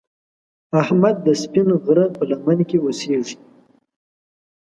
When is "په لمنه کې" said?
2.15-2.77